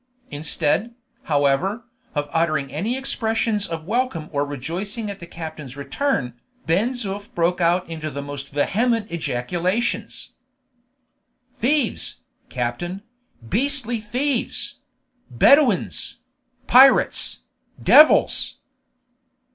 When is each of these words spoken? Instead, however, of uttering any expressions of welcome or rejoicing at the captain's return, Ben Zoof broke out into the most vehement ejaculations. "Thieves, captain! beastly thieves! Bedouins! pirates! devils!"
Instead, 0.31 0.95
however, 1.25 1.85
of 2.15 2.27
uttering 2.31 2.71
any 2.71 2.97
expressions 2.97 3.67
of 3.67 3.85
welcome 3.85 4.29
or 4.31 4.43
rejoicing 4.47 5.11
at 5.11 5.19
the 5.19 5.27
captain's 5.27 5.77
return, 5.77 6.33
Ben 6.65 6.93
Zoof 6.93 7.31
broke 7.35 7.61
out 7.61 7.87
into 7.87 8.09
the 8.09 8.23
most 8.23 8.49
vehement 8.51 9.11
ejaculations. 9.11 10.31
"Thieves, 11.53 12.21
captain! 12.49 13.03
beastly 13.47 13.99
thieves! 13.99 14.79
Bedouins! 15.29 16.17
pirates! 16.65 17.41
devils!" 17.79 18.55